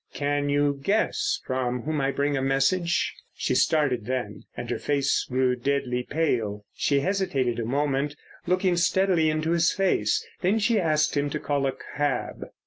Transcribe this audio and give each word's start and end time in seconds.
"Can 0.15 0.49
you 0.49 0.79
guess 0.81 1.39
from 1.45 1.83
whom 1.83 2.01
I 2.01 2.09
bring 2.09 2.35
a 2.35 2.41
message?" 2.41 3.13
She 3.35 3.53
started 3.53 4.07
then, 4.07 4.45
and 4.57 4.67
her 4.71 4.79
face 4.79 5.27
grew 5.29 5.55
deadly 5.55 6.01
pale. 6.01 6.65
She 6.73 7.01
hesitated 7.01 7.59
a 7.59 7.65
moment, 7.65 8.15
looking 8.47 8.77
steadily 8.77 9.29
into 9.29 9.51
his 9.51 9.71
face. 9.71 10.25
Then 10.41 10.57
she 10.57 10.79
asked 10.79 11.15
him 11.15 11.29
to 11.29 11.39
call 11.39 11.67
a 11.67 11.73
cab. 11.97 12.45